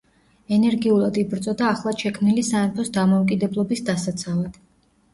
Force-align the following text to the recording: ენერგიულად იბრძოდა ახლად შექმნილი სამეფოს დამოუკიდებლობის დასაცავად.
ენერგიულად 0.55 1.19
იბრძოდა 1.25 1.69
ახლად 1.73 2.03
შექმნილი 2.05 2.47
სამეფოს 2.51 2.93
დამოუკიდებლობის 2.99 3.89
დასაცავად. 3.95 4.63